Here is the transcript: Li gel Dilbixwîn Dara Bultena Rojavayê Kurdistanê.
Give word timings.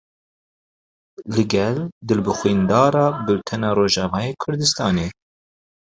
Li 1.33 1.43
gel 1.51 1.77
Dilbixwîn 2.07 2.59
Dara 2.69 3.05
Bultena 3.25 3.69
Rojavayê 3.77 4.31
Kurdistanê. 4.41 5.07